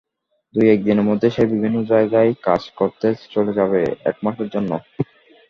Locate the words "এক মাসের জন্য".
4.05-4.71